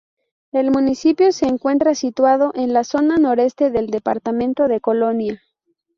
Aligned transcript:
El 0.51 0.71
municipio 0.71 1.31
se 1.31 1.45
encuentra 1.45 1.93
situado 1.93 2.51
en 2.55 2.73
la 2.73 2.83
zona 2.83 3.17
noroeste 3.17 3.69
del 3.69 3.91
departamento 3.91 4.67
de 4.67 4.81
Colonia. 4.81 5.43